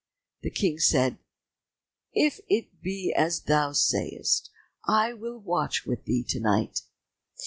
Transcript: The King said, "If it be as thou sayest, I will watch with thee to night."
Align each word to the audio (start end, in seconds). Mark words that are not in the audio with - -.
The 0.41 0.49
King 0.49 0.79
said, 0.79 1.19
"If 2.11 2.39
it 2.49 2.81
be 2.81 3.13
as 3.15 3.41
thou 3.43 3.73
sayest, 3.73 4.49
I 4.87 5.13
will 5.13 5.37
watch 5.37 5.85
with 5.85 6.05
thee 6.05 6.23
to 6.29 6.39
night." 6.39 6.81